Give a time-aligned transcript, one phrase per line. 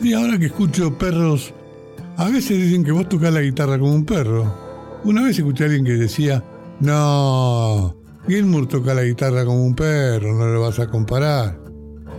[0.00, 1.52] Y ahora que escucho perros,
[2.16, 5.00] a veces dicen que vos tocas la guitarra como un perro.
[5.04, 6.44] Una vez escuché a alguien que decía,
[6.80, 7.96] no,
[8.28, 11.58] Gilmour toca la guitarra como un perro, no lo vas a comparar.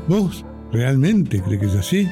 [0.08, 2.10] ¿Vos realmente crees que es así?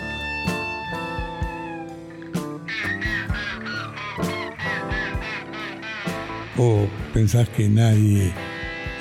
[6.57, 8.33] ¿O pensás que nadie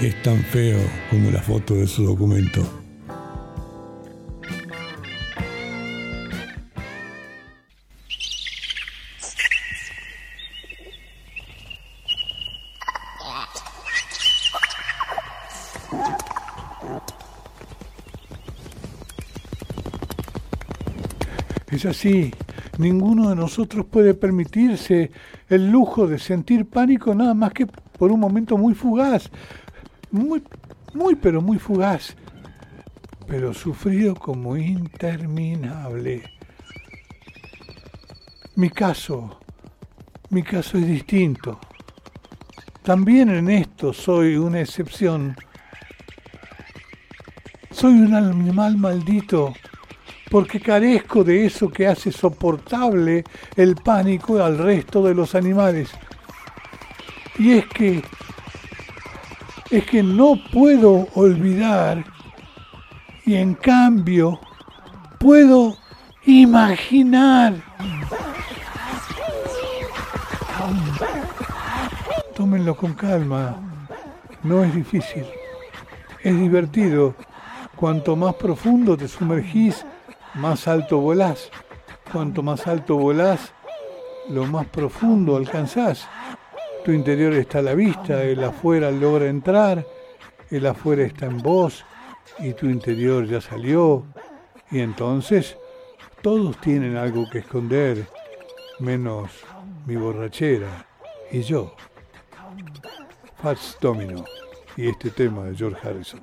[0.01, 0.80] es tan feo
[1.11, 2.86] como la foto de su documento?
[21.86, 22.32] Así.
[22.78, 25.10] Ninguno de nosotros puede permitirse
[25.48, 29.30] el lujo de sentir pánico nada más que por un momento muy fugaz.
[30.10, 30.42] Muy,
[30.92, 32.16] muy, pero muy fugaz.
[33.26, 36.22] Pero sufrido como interminable.
[38.56, 39.40] Mi caso,
[40.30, 41.59] mi caso es distinto.
[42.82, 45.37] También en esto soy una excepción.
[47.71, 49.52] Soy un animal maldito
[50.30, 53.24] porque carezco de eso que hace soportable
[53.55, 55.91] el pánico al resto de los animales.
[57.38, 58.02] Y es que
[59.71, 62.05] es que no puedo olvidar
[63.24, 64.41] y en cambio
[65.19, 65.77] puedo
[66.25, 67.55] imaginar.
[72.34, 73.56] Tómenlo con calma,
[74.43, 75.25] no es difícil,
[76.22, 77.15] es divertido.
[77.75, 79.84] Cuanto más profundo te sumergís,
[80.37, 81.50] más alto volás.
[82.12, 83.53] Cuanto más alto volás,
[84.28, 86.09] lo más profundo alcanzás.
[86.84, 89.84] Tu interior está a la vista, el afuera logra entrar,
[90.50, 91.84] el afuera está en vos
[92.38, 94.04] y tu interior ya salió.
[94.70, 95.56] Y entonces
[96.22, 98.06] todos tienen algo que esconder,
[98.78, 99.31] menos
[99.87, 100.87] mi borrachera
[101.32, 101.75] y yo.
[103.43, 104.25] Fats Domino
[104.77, 106.21] y este tema de George Harrison.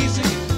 [0.00, 0.49] easy.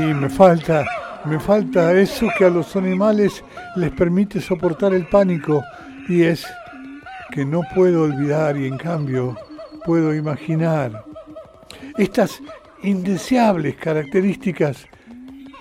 [0.00, 0.84] Me falta,
[1.24, 3.44] me falta eso que a los animales
[3.76, 5.62] les permite soportar el pánico
[6.08, 6.46] y es
[7.30, 9.36] que no puedo olvidar y en cambio
[9.84, 11.04] puedo imaginar
[11.98, 12.40] estas
[12.82, 14.86] indeseables características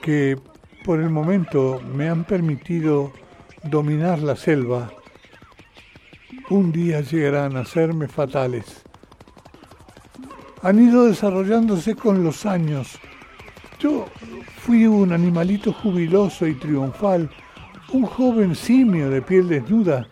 [0.01, 0.37] que
[0.85, 3.11] por el momento me han permitido
[3.63, 4.89] dominar la selva,
[6.49, 8.83] un día llegarán a serme fatales.
[10.61, 12.99] Han ido desarrollándose con los años.
[13.79, 14.07] Yo
[14.57, 17.29] fui un animalito jubiloso y triunfal,
[17.93, 20.05] un joven simio de piel desnuda,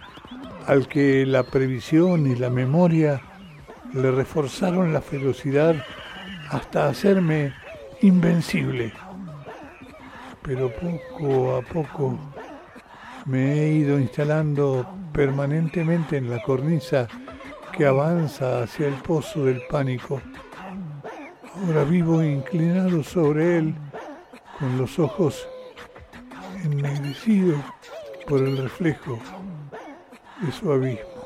[0.65, 3.21] al que la previsión y la memoria
[3.93, 5.75] le reforzaron la ferocidad
[6.49, 7.53] hasta hacerme
[8.01, 8.93] invencible.
[10.41, 12.17] Pero poco a poco
[13.25, 17.09] me he ido instalando permanentemente en la cornisa
[17.75, 20.21] que avanza hacia el pozo del pánico.
[21.65, 23.75] Ahora vivo inclinado sobre él
[24.59, 25.47] con los ojos
[26.63, 27.59] ennegrecidos
[28.27, 29.19] por el reflejo
[30.41, 31.16] de su abismo.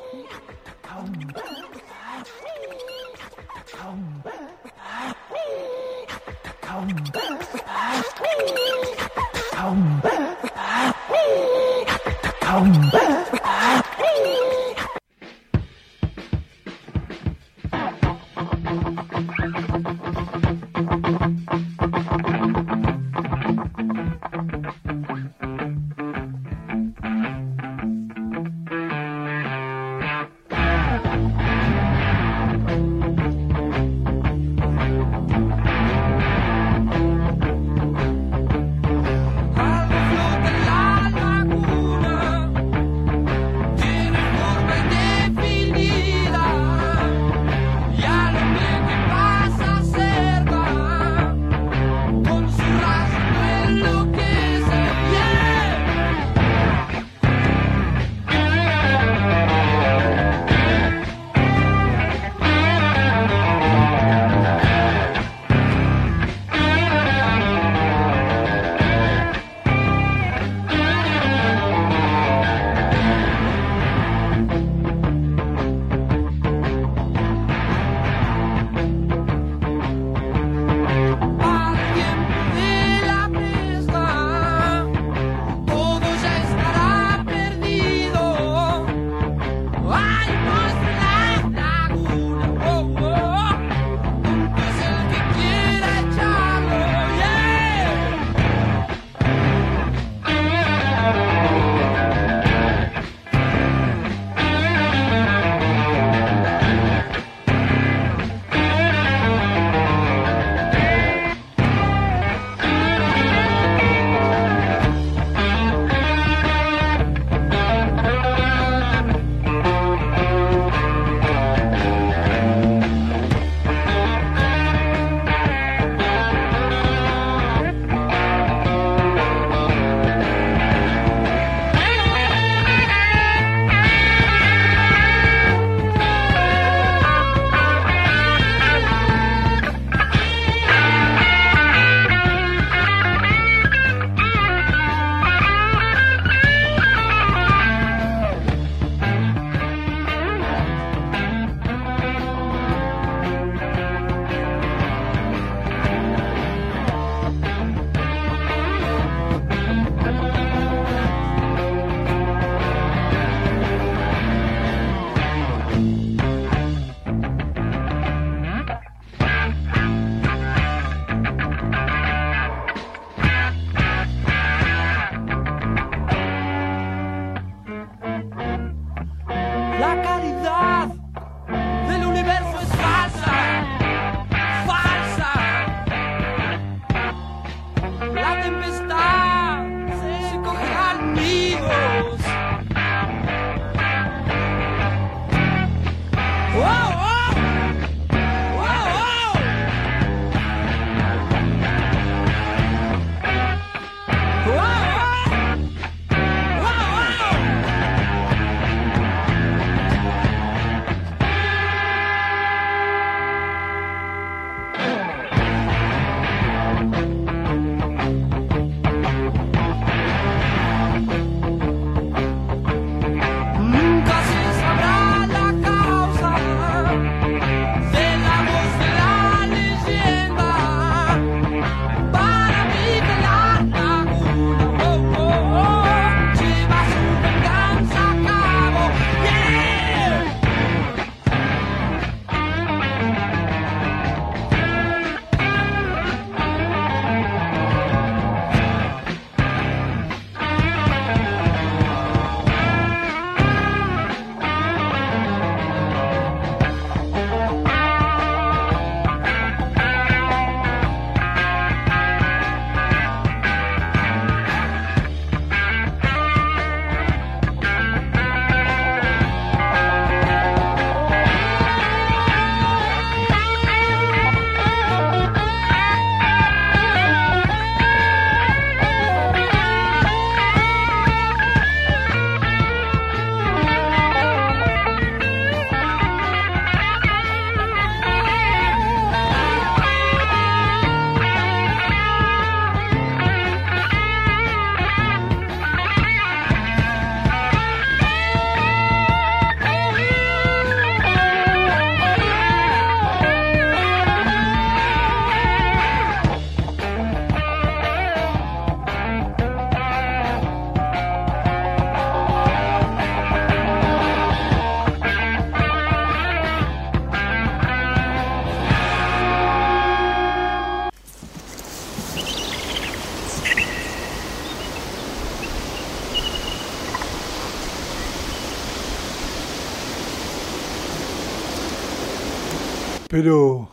[333.11, 333.67] Pero,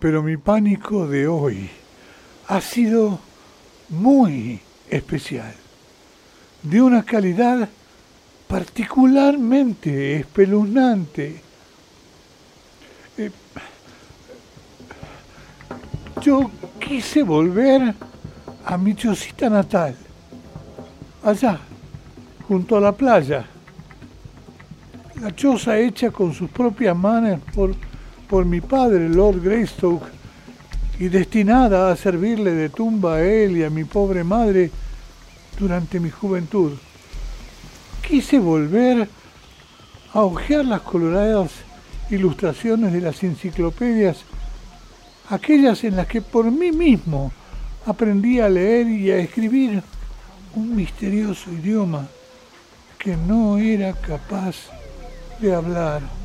[0.00, 1.70] pero mi pánico de hoy
[2.48, 3.20] ha sido
[3.88, 4.58] muy
[4.90, 5.54] especial,
[6.60, 7.68] de una calidad
[8.48, 11.40] particularmente espeluznante.
[13.16, 13.30] Eh,
[16.20, 16.50] yo
[16.80, 17.94] quise volver
[18.64, 19.94] a mi chocita natal,
[21.22, 21.60] allá,
[22.48, 23.46] junto a la playa.
[25.20, 27.72] La choza hecha con sus propias manos por,
[28.28, 30.06] por mi padre, Lord Greystoke,
[30.98, 34.70] y destinada a servirle de tumba a él y a mi pobre madre
[35.58, 36.72] durante mi juventud.
[38.06, 39.08] Quise volver
[40.12, 41.50] a hojear las coloradas
[42.10, 44.18] ilustraciones de las enciclopedias,
[45.30, 47.32] aquellas en las que por mí mismo
[47.86, 49.82] aprendí a leer y a escribir
[50.54, 52.06] un misterioso idioma
[52.98, 54.56] que no era capaz
[55.40, 56.23] de hablar.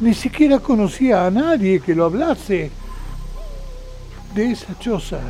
[0.00, 2.70] Ni siquiera conocía a nadie que lo hablase.
[4.34, 5.20] De esa choza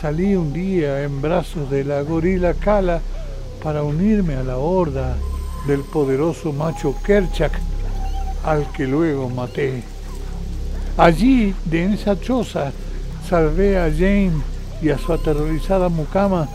[0.00, 3.02] salí un día en brazos de la gorila Kala
[3.62, 5.16] para unirme a la horda
[5.66, 7.52] del poderoso macho Kerchak,
[8.44, 9.82] al que luego maté.
[10.96, 12.72] Allí, de esa choza,
[13.28, 14.32] salvé a Jane
[14.80, 16.48] y a su aterrorizada mucama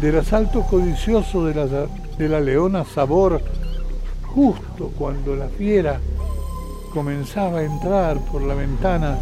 [0.00, 3.42] del asalto codicioso de la, de la leona Sabor,
[4.34, 6.00] justo cuando la fiera
[6.92, 9.18] comenzaba a entrar por la ventana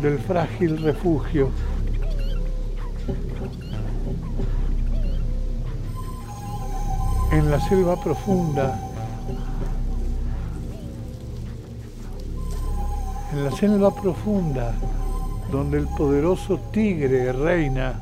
[0.00, 1.50] del frágil refugio.
[7.32, 8.80] En la selva profunda,
[13.32, 14.72] en la selva profunda,
[15.52, 18.00] donde el poderoso tigre reina,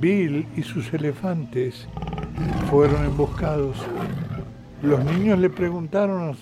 [0.00, 1.86] Bill y sus elefantes
[2.70, 3.76] fueron emboscados.
[4.82, 6.36] Los niños le preguntaron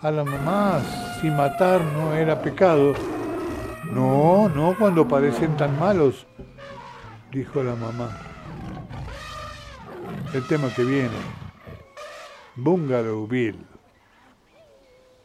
[0.00, 0.80] a la mamá
[1.20, 2.94] si matar no era pecado.
[3.92, 6.26] No, no cuando parecen tan malos,
[7.32, 8.16] dijo la mamá.
[10.32, 11.16] El tema que viene,
[12.54, 13.66] Bungalow Bill,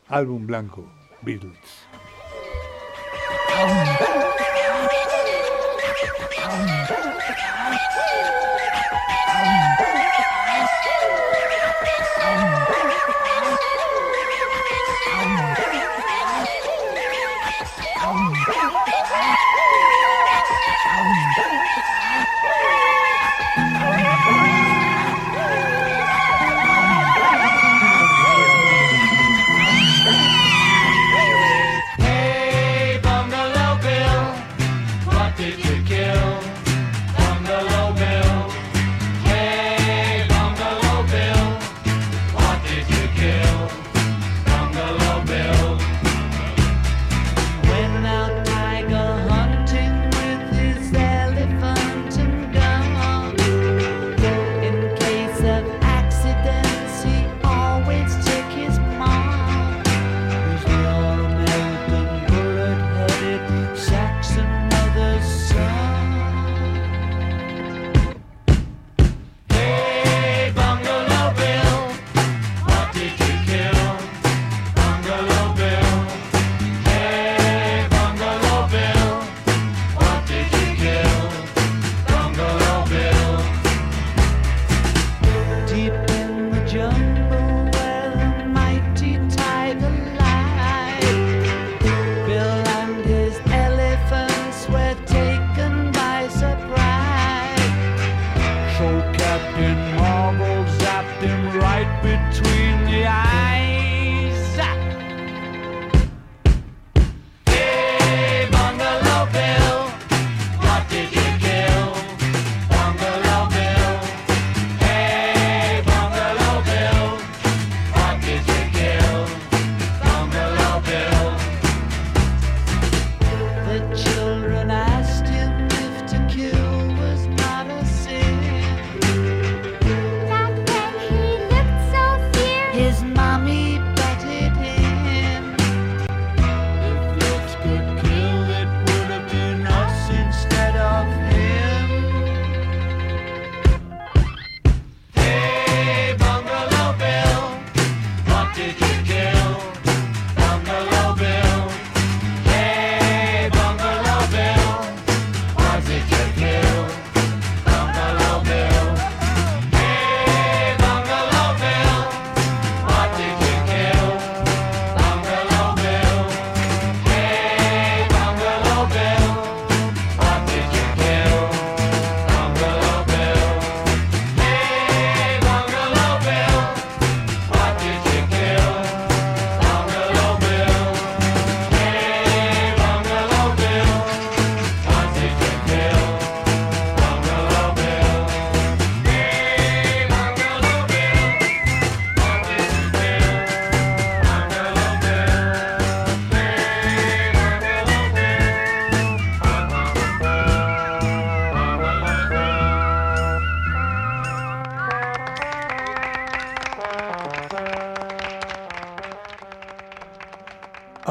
[0.07, 1.87] álbum blanco, Beatles.
[21.03, 22.00] よいしょ。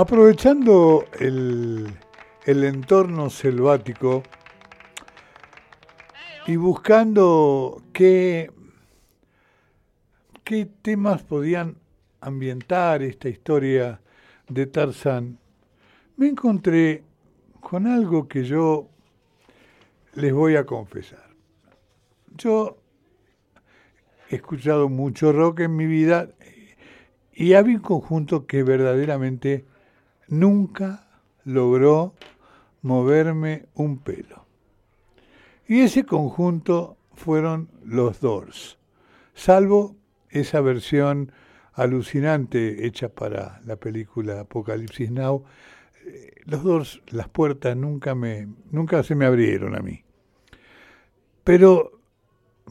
[0.00, 1.86] Aprovechando el,
[2.46, 4.22] el entorno selvático
[6.46, 8.50] y buscando qué,
[10.42, 11.76] qué temas podían
[12.22, 14.00] ambientar esta historia
[14.48, 15.38] de Tarzán,
[16.16, 17.04] me encontré
[17.60, 18.88] con algo que yo
[20.14, 21.28] les voy a confesar.
[22.38, 22.78] Yo
[24.30, 26.30] he escuchado mucho rock en mi vida
[27.34, 29.68] y había un conjunto que verdaderamente
[30.31, 31.07] nunca
[31.45, 32.14] logró
[32.83, 34.47] moverme un pelo.
[35.66, 38.79] Y ese conjunto fueron los Doors,
[39.35, 39.97] salvo
[40.31, 41.33] esa versión
[41.75, 45.45] alucinante hecha para la película Apocalipsis Now.
[46.45, 50.03] Los Doors, las puertas nunca, me, nunca se me abrieron a mí.
[51.45, 52.01] Pero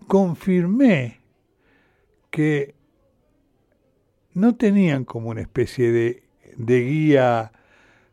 [0.08, 1.22] confirmé
[2.30, 2.76] que
[4.34, 6.24] no tenían como una especie de,
[6.60, 7.52] de guía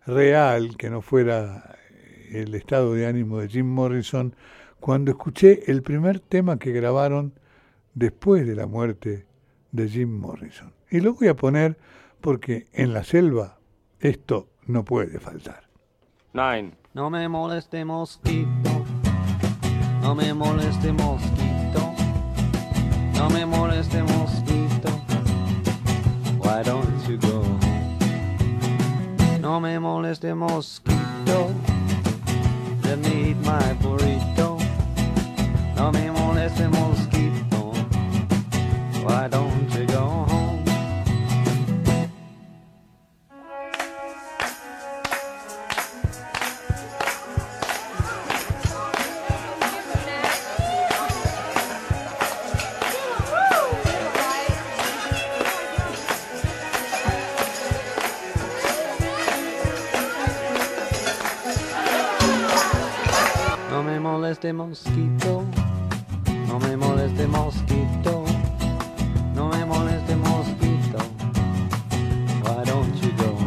[0.06, 1.76] real que no fuera
[2.30, 4.34] el estado de ánimo de Jim Morrison
[4.80, 7.34] cuando escuché el primer tema que grabaron
[7.94, 9.26] después de la muerte
[9.72, 10.72] de Jim Morrison.
[10.90, 11.76] Y lo voy a poner
[12.20, 13.58] porque en la selva
[14.00, 15.64] esto no puede faltar.
[16.32, 16.72] Nine.
[16.94, 18.84] No me moleste mosquito,
[20.00, 21.94] no me moleste mosquito,
[23.14, 24.88] no me moleste mosquito.
[26.38, 27.75] Why don't you go?
[29.46, 31.54] No me moleste mosquito.
[32.82, 34.58] Let me eat my burrito.
[35.76, 37.72] No me moleste mosquito.
[39.04, 40.35] Why don't you go home?
[64.76, 65.44] Mosquito,
[66.46, 68.24] no me moleste mosquito,
[69.34, 70.98] no me moleste mosquito.
[72.42, 73.38] Why don't you go?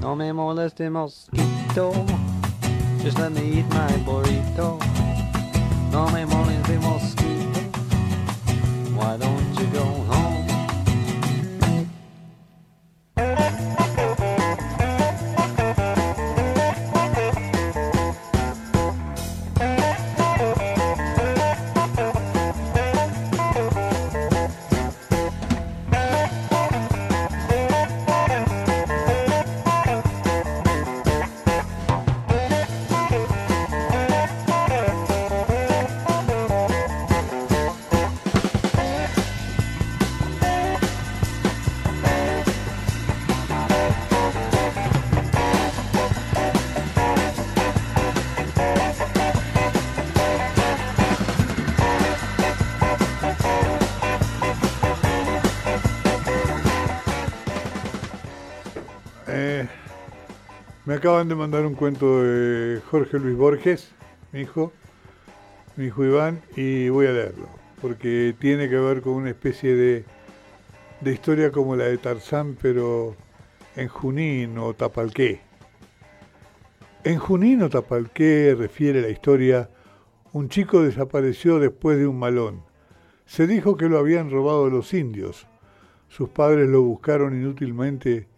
[0.00, 1.92] No me moleste mosquito,
[3.02, 4.78] just let me eat my burrito.
[5.92, 7.60] No me moleste mosquito,
[8.96, 10.43] why don't you go home?
[60.94, 63.90] Me acaban de mandar un cuento de Jorge Luis Borges,
[64.30, 64.72] mi hijo,
[65.74, 67.48] mi hijo Iván, y voy a leerlo,
[67.82, 70.04] porque tiene que ver con una especie de,
[71.00, 73.16] de historia como la de Tarzán, pero
[73.74, 75.40] en Junín o Tapalqué.
[77.02, 79.70] En Junín o Tapalqué refiere la historia,
[80.32, 82.62] un chico desapareció después de un malón.
[83.26, 85.48] Se dijo que lo habían robado los indios.
[86.06, 88.28] Sus padres lo buscaron inútilmente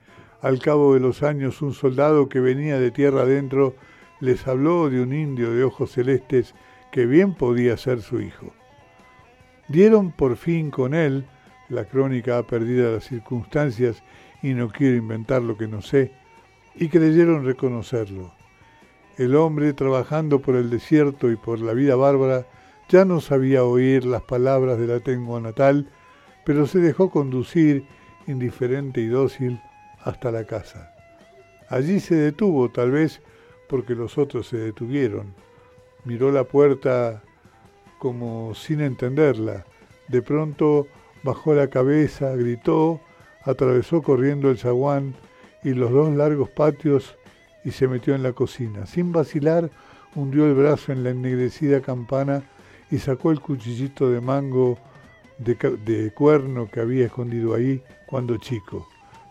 [0.46, 3.74] al cabo de los años, un soldado que venía de tierra adentro
[4.20, 6.54] les habló de un indio de ojos celestes
[6.92, 8.52] que bien podía ser su hijo.
[9.66, 11.26] Dieron por fin con él,
[11.68, 14.04] la crónica ha perdido las circunstancias
[14.40, 16.12] y no quiero inventar lo que no sé,
[16.76, 18.32] y creyeron reconocerlo.
[19.18, 22.46] El hombre, trabajando por el desierto y por la vida bárbara,
[22.88, 25.90] ya no sabía oír las palabras de la lengua natal,
[26.44, 27.84] pero se dejó conducir,
[28.28, 29.60] indiferente y dócil,
[30.06, 30.92] hasta la casa.
[31.68, 33.20] Allí se detuvo, tal vez
[33.68, 35.34] porque los otros se detuvieron.
[36.04, 37.22] Miró la puerta
[37.98, 39.66] como sin entenderla.
[40.08, 40.86] De pronto
[41.24, 43.00] bajó la cabeza, gritó,
[43.42, 45.16] atravesó corriendo el zaguán
[45.64, 47.16] y los dos largos patios
[47.64, 48.86] y se metió en la cocina.
[48.86, 49.70] Sin vacilar,
[50.14, 52.44] hundió el brazo en la ennegrecida campana
[52.92, 54.78] y sacó el cuchillito de mango
[55.38, 58.86] de, de cuerno que había escondido ahí cuando chico.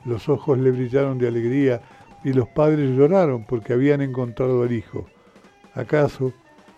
[0.05, 1.81] Los ojos le brillaron de alegría
[2.23, 5.07] y los padres lloraron porque habían encontrado al hijo.
[5.73, 6.33] ¿Acaso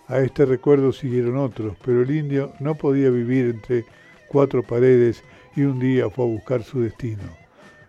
[0.07, 1.77] a este recuerdo siguieron otros?
[1.85, 3.85] Pero el indio no podía vivir entre
[4.29, 5.23] cuatro paredes
[5.55, 7.23] y un día fue a buscar su destino.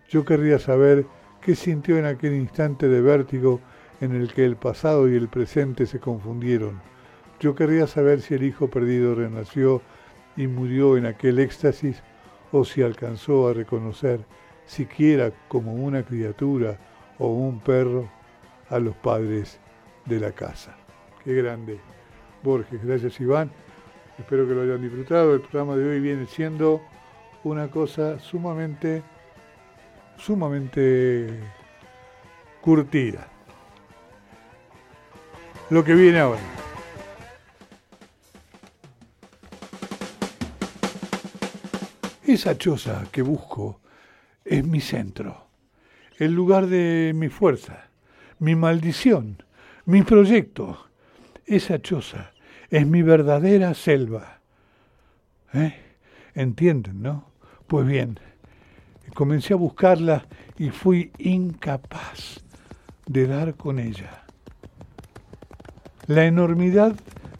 [0.09, 1.05] Yo querría saber
[1.41, 3.61] ¿Qué sintió en aquel instante de vértigo
[4.01, 6.81] en el que el pasado y el presente se confundieron?
[7.39, 9.81] Yo querría saber si el hijo perdido renació
[10.35, 12.03] y murió en aquel éxtasis
[12.51, 14.25] o si alcanzó a reconocer,
[14.69, 16.77] siquiera como una criatura
[17.17, 18.07] o un perro,
[18.69, 19.59] a los padres
[20.05, 20.75] de la casa.
[21.23, 21.79] Qué grande.
[22.43, 23.51] Borges, gracias Iván.
[24.19, 25.33] Espero que lo hayan disfrutado.
[25.33, 26.81] El programa de hoy viene siendo
[27.43, 29.01] una cosa sumamente,
[30.17, 31.39] sumamente
[32.61, 33.27] curtida.
[35.71, 36.41] Lo que viene ahora.
[42.23, 43.79] Esa choza que busco
[44.49, 45.45] es mi centro,
[46.17, 47.89] el lugar de mi fuerza,
[48.39, 49.43] mi maldición,
[49.85, 50.87] mi proyecto.
[51.45, 52.31] Esa choza
[52.69, 54.39] es mi verdadera selva.
[55.53, 55.75] ¿Eh?
[56.33, 57.29] ¿Entienden, no?
[57.67, 58.19] Pues bien,
[59.13, 60.25] comencé a buscarla
[60.57, 62.41] y fui incapaz
[63.05, 64.23] de dar con ella.
[66.07, 66.95] La enormidad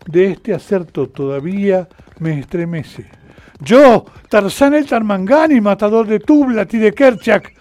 [0.05, 3.18] de este acerto todavía me estremece.
[3.61, 7.53] Yo, Tarzán el Tarmangani, matador de Tublat y de Kerchak,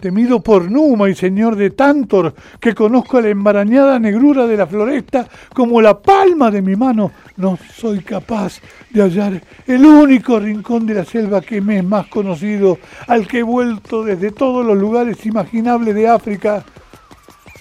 [0.00, 5.28] temido por Numa y señor de Tantor, que conozco la embarañada negrura de la floresta
[5.52, 10.94] como la palma de mi mano, no soy capaz de hallar el único rincón de
[10.94, 15.26] la selva que me es más conocido, al que he vuelto desde todos los lugares
[15.26, 16.64] imaginables de África,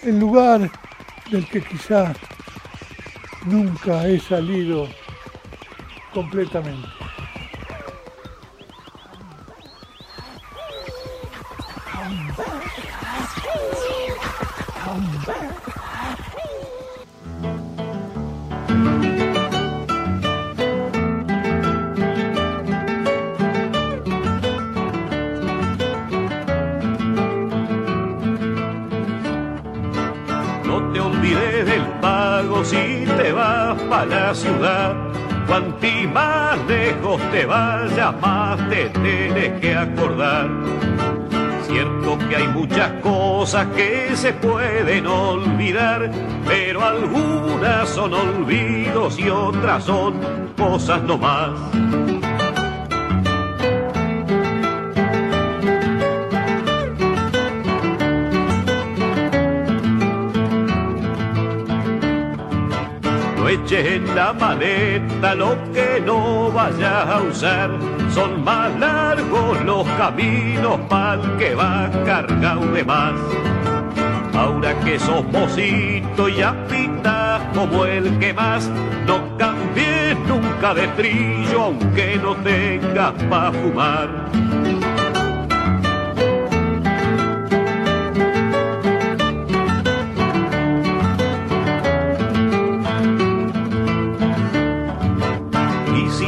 [0.03, 0.71] el lugar
[1.29, 2.13] del que quizá
[3.45, 4.87] nunca he salido
[6.13, 6.87] completamente.
[30.65, 34.95] No te olvides del pago si te vas para la ciudad.
[35.47, 40.49] Cuanti más lejos te vayas, más te tienes que acordar
[41.75, 46.09] cierto que hay muchas cosas que se pueden olvidar,
[46.47, 50.13] pero algunas son olvidos y otras son
[50.57, 51.51] cosas no más.
[63.65, 67.71] No eches en la maleta lo que no vayas a usar
[68.13, 73.13] son más largos los caminos pa'l que va cargado de más.
[74.35, 78.69] Ahora que sos mocito y apitas como el que más,
[79.07, 84.44] no cambies nunca de trillo aunque no tengas pa' fumar.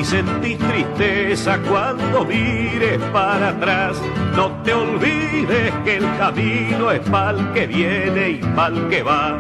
[0.07, 4.01] Sentís tristeza cuando mires para atrás.
[4.35, 9.37] No te olvides que el camino es pa'l que viene y pa'l que va.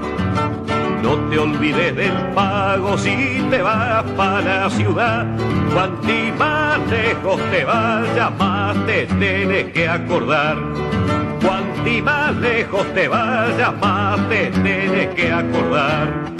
[1.01, 5.25] No te olvides del pago si te vas para la ciudad.
[5.73, 10.57] Cuanti más lejos te vayas, más te tienes que acordar.
[11.41, 16.36] Cuanti más lejos te vayas, más te tienes que acordar.